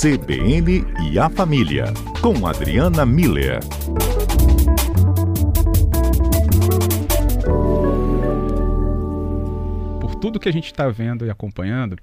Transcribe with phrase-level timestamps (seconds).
[0.00, 1.84] CBN e a Família,
[2.22, 3.60] com Adriana Miller.
[10.00, 11.98] Por tudo que a gente está vendo e acompanhando,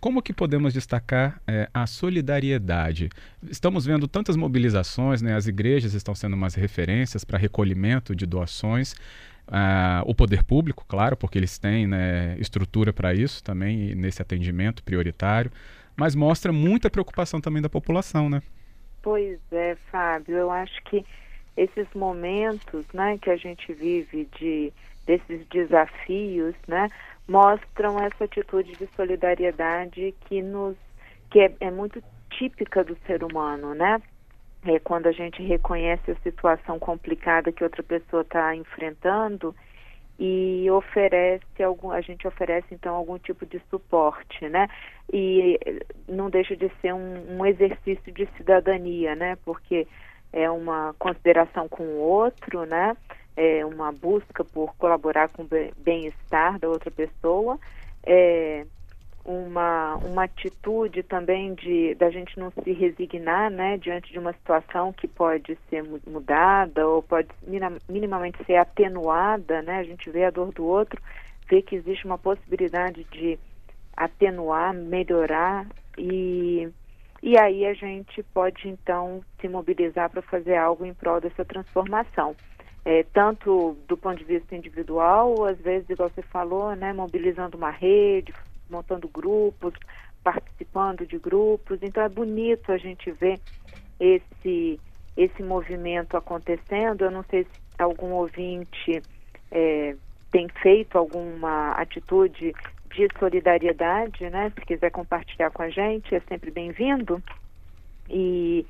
[0.00, 3.10] como que podemos destacar é, a solidariedade?
[3.46, 5.34] Estamos vendo tantas mobilizações, né?
[5.34, 8.94] as igrejas estão sendo umas referências para recolhimento de doações.
[9.46, 14.82] Uh, o poder público, claro, porque eles têm né, estrutura para isso também, nesse atendimento
[14.82, 15.50] prioritário
[15.96, 18.42] mas mostra muita preocupação também da população, né?
[19.02, 21.04] Pois é, Fábio, eu acho que
[21.56, 24.72] esses momentos, né, que a gente vive de
[25.04, 26.88] desses desafios, né,
[27.26, 30.76] mostram essa atitude de solidariedade que nos
[31.30, 34.00] que é, é muito típica do ser humano, né?
[34.64, 39.54] É quando a gente reconhece a situação complicada que outra pessoa está enfrentando
[40.24, 44.68] e oferece algum, a gente oferece então algum tipo de suporte, né?
[45.12, 45.58] E
[46.06, 49.36] não deixa de ser um, um exercício de cidadania, né?
[49.44, 49.84] Porque
[50.32, 52.96] é uma consideração com o outro, né?
[53.36, 57.58] É uma busca por colaborar com o bem-estar da outra pessoa.
[58.06, 58.64] É,
[59.24, 64.92] uma, uma atitude também de da gente não se resignar né, diante de uma situação
[64.92, 67.28] que pode ser mudada ou pode
[67.88, 69.78] minimamente ser atenuada, né?
[69.78, 71.00] A gente vê a dor do outro,
[71.48, 73.38] vê que existe uma possibilidade de
[73.96, 76.68] atenuar, melhorar e
[77.22, 82.34] e aí a gente pode então se mobilizar para fazer algo em prol dessa transformação.
[82.84, 87.70] É, tanto do ponto de vista individual, às vezes, igual você falou, né, mobilizando uma
[87.70, 88.34] rede,
[88.72, 89.74] montando grupos,
[90.24, 91.78] participando de grupos.
[91.82, 93.38] Então é bonito a gente ver
[94.00, 94.80] esse
[95.16, 97.04] esse movimento acontecendo.
[97.04, 99.02] Eu não sei se algum ouvinte
[99.50, 99.94] é,
[100.30, 102.54] tem feito alguma atitude
[102.94, 104.50] de solidariedade, né?
[104.58, 107.22] Se quiser compartilhar com a gente, é sempre bem-vindo.
[108.08, 108.66] E,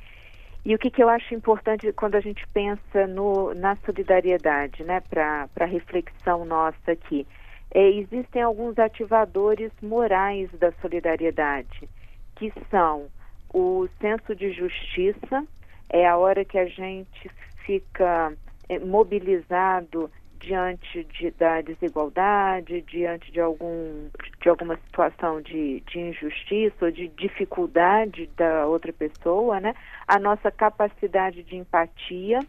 [0.65, 5.01] e o que, que eu acho importante quando a gente pensa no, na solidariedade, né?
[5.09, 7.27] Para reflexão nossa aqui
[7.75, 11.89] é, existem alguns ativadores morais da solidariedade,
[12.37, 13.07] que são
[13.53, 15.47] o senso de justiça,
[15.89, 17.31] é a hora que a gente
[17.65, 18.33] fica
[18.69, 24.09] é, mobilizado diante de, da desigualdade, diante de, algum,
[24.41, 29.73] de alguma situação de, de injustiça ou de dificuldade da outra pessoa, né?
[30.07, 32.41] A nossa capacidade de empatia,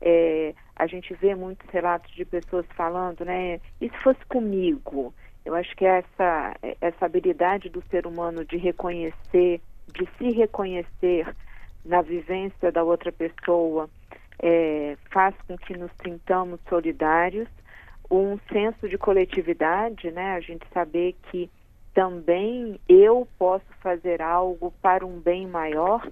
[0.00, 3.60] é, a gente vê muitos relatos de pessoas falando, né?
[3.80, 5.14] E se fosse comigo?
[5.44, 9.60] Eu acho que essa, essa habilidade do ser humano de reconhecer,
[9.94, 11.32] de se reconhecer
[11.84, 13.88] na vivência da outra pessoa,
[14.40, 17.48] é, faz com que nos sintamos solidários.
[18.10, 20.32] Um senso de coletividade, né?
[20.34, 21.48] A gente saber que
[21.94, 26.04] também eu posso fazer algo para um bem maior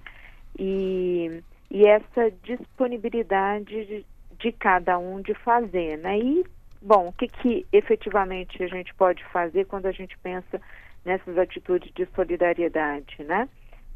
[0.57, 4.05] e e essa disponibilidade
[4.41, 6.19] de, cada um de fazer, né?
[6.19, 6.45] E,
[6.81, 10.59] bom, o que, que efetivamente a gente pode fazer quando a gente pensa
[11.05, 13.47] nessas atitudes de solidariedade, né?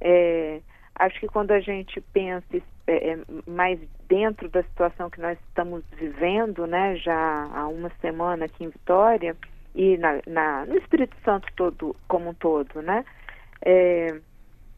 [0.01, 0.61] É,
[0.95, 2.45] acho que quando a gente pensa
[2.87, 8.45] é, é, mais dentro da situação que nós estamos vivendo, né, já há uma semana
[8.45, 9.35] aqui em Vitória
[9.73, 13.03] e na, na no Espírito Santo todo como um todo, né,
[13.63, 14.19] é,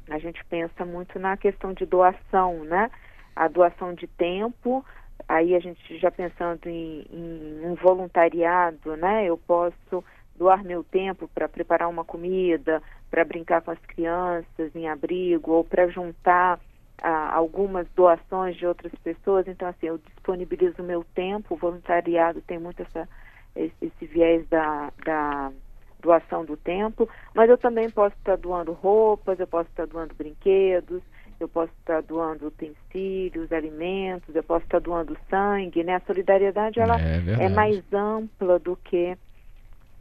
[0.09, 2.89] a gente pensa muito na questão de doação, né?
[3.35, 4.83] A doação de tempo,
[5.27, 9.25] aí a gente já pensando em, em um voluntariado, né?
[9.25, 10.03] Eu posso
[10.35, 15.63] doar meu tempo para preparar uma comida, para brincar com as crianças em abrigo, ou
[15.63, 16.59] para juntar
[17.01, 19.47] ah, algumas doações de outras pessoas.
[19.47, 23.07] Então, assim, eu disponibilizo meu tempo, o voluntariado tem muito essa,
[23.55, 25.51] esse, viés da, da
[25.99, 31.01] doação do tempo, mas eu também posso estar doando roupas, eu posso estar doando brinquedos,
[31.39, 35.95] eu posso estar doando utensílios, alimentos, eu posso estar doando sangue, né?
[35.95, 39.17] A solidariedade ela é, é mais ampla do que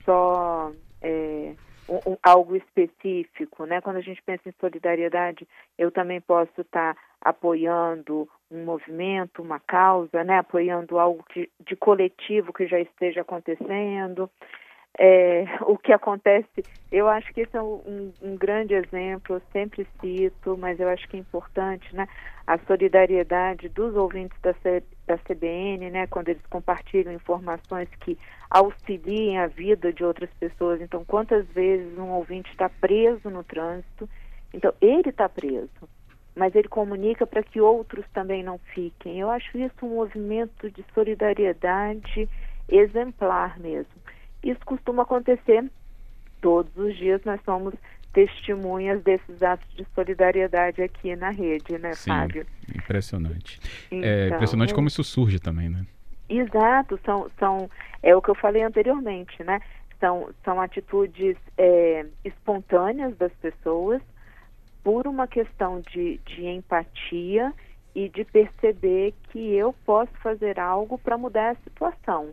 [0.05, 1.55] só é,
[1.89, 3.81] um, um, algo específico, né?
[3.81, 5.47] Quando a gente pensa em solidariedade,
[5.78, 10.39] eu também posso estar apoiando um movimento, uma causa, né?
[10.39, 14.31] Apoiando algo que, de coletivo que já esteja acontecendo
[14.98, 19.87] é, o que acontece, eu acho que esse é um, um, grande exemplo, eu sempre
[20.01, 22.09] cito, mas eu acho que é importante, né?
[22.47, 26.07] A solidariedade dos ouvintes da, C, da CBN, né?
[26.07, 28.16] Quando eles compartilham informações que
[28.48, 30.81] auxiliem a vida de outras pessoas.
[30.81, 34.09] Então, quantas vezes um ouvinte está preso no trânsito?
[34.54, 35.89] Então, ele está preso,
[36.34, 39.21] mas ele comunica para que outros também não fiquem.
[39.21, 42.28] Eu acho isso um movimento de solidariedade
[42.69, 44.07] exemplar mesmo.
[44.42, 45.65] Isso costuma acontecer
[46.41, 47.74] todos os dias nós somos
[48.12, 52.47] testemunhas desses atos de solidariedade aqui na rede, né, Sim, Fábio?
[52.74, 53.60] Impressionante.
[53.91, 55.84] É Então, é impressionante como isso surge também, né?
[56.28, 57.71] Exato, são, são
[58.03, 59.60] é o que eu falei anteriormente, né?
[60.00, 64.00] São, são atitudes é, espontâneas das pessoas
[64.83, 67.53] por uma questão de, de empatia
[67.94, 72.30] e de perceber que eu posso fazer algo para mudar a situação,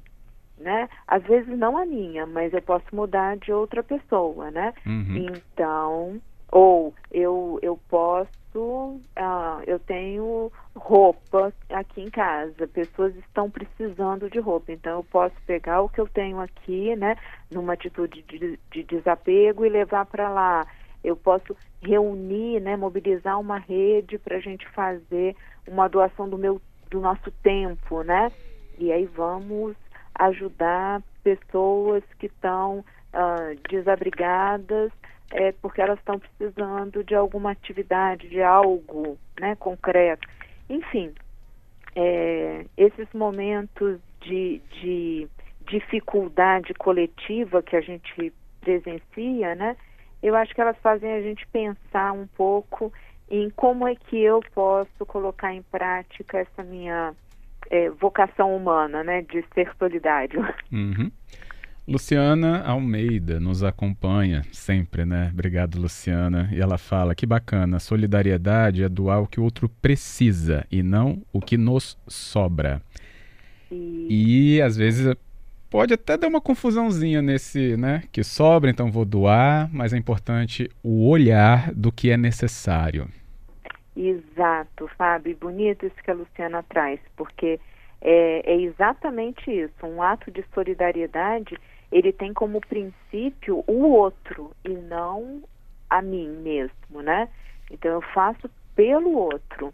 [0.57, 0.89] né?
[1.07, 4.73] Às vezes não a minha, mas eu posso mudar de outra pessoa, né?
[4.85, 5.27] Uhum.
[5.29, 6.21] Então,
[6.53, 14.39] ou eu, eu posso, ah, eu tenho roupa aqui em casa, pessoas estão precisando de
[14.39, 17.15] roupa, então eu posso pegar o que eu tenho aqui, né,
[17.51, 20.67] numa atitude de, de desapego e levar para lá.
[21.03, 25.35] Eu posso reunir, né, mobilizar uma rede para a gente fazer
[25.67, 28.31] uma doação do meu, do nosso tempo, né?
[28.77, 29.75] E aí vamos
[30.15, 32.83] ajudar pessoas que estão
[33.13, 34.91] ah, desabrigadas
[35.33, 40.27] é, porque elas estão precisando de alguma atividade, de algo né, concreto.
[40.69, 41.11] Enfim,
[41.95, 45.27] é, esses momentos de, de
[45.67, 48.31] dificuldade coletiva que a gente
[48.61, 49.75] presencia, né,
[50.21, 52.93] eu acho que elas fazem a gente pensar um pouco
[53.29, 57.13] em como é que eu posso colocar em prática essa minha
[57.73, 60.45] é, vocação humana, né, de ser solidário.
[60.71, 61.11] Uhum.
[61.87, 65.31] Luciana Almeida nos acompanha sempre, né?
[65.33, 66.47] Obrigado, Luciana.
[66.53, 71.21] E ela fala: que bacana, solidariedade é doar o que o outro precisa e não
[71.33, 72.79] o que nos sobra.
[73.69, 75.13] E, E às vezes
[75.69, 78.03] pode até dar uma confusãozinha nesse, né?
[78.11, 83.09] Que sobra, então vou doar, mas é importante o olhar do que é necessário.
[83.95, 87.59] Exato, Fábio, bonito isso que a Luciana traz, porque
[88.01, 89.85] é, é exatamente isso.
[89.85, 91.57] Um ato de solidariedade,
[91.91, 95.43] ele tem como princípio o outro e não
[95.89, 97.29] a mim mesmo, né?
[97.71, 99.73] Então eu faço pelo outro.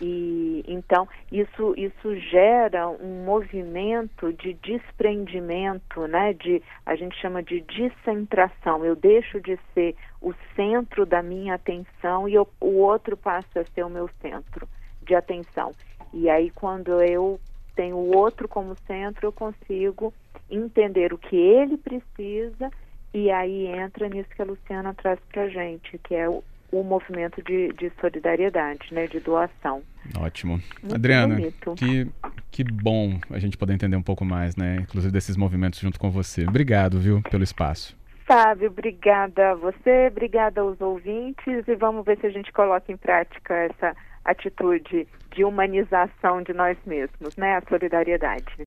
[0.00, 6.32] E então isso isso gera um movimento de desprendimento, né?
[6.32, 8.84] De a gente chama de descentração.
[8.84, 13.64] Eu deixo de ser o centro da minha atenção e eu, o outro passa a
[13.64, 14.68] ser o meu centro
[15.02, 15.72] de atenção.
[16.12, 17.38] E aí quando eu
[17.76, 20.12] tenho o outro como centro, eu consigo
[20.50, 22.70] entender o que ele precisa
[23.12, 26.42] e aí entra nisso que a Luciana traz para gente, que é o,
[26.74, 29.82] o movimento de, de solidariedade, né, de doação.
[30.18, 30.60] Ótimo.
[30.82, 31.74] Muito Adriana, bonito.
[31.76, 32.10] que,
[32.50, 34.78] que bom a gente poder entender um pouco mais, né?
[34.80, 36.44] Inclusive desses movimentos junto com você.
[36.46, 37.96] Obrigado, viu, pelo espaço.
[38.26, 42.96] Fábio, obrigada a você, obrigada aos ouvintes e vamos ver se a gente coloca em
[42.96, 43.94] prática essa
[44.24, 47.56] atitude de humanização de nós mesmos, né?
[47.56, 48.46] A solidariedade.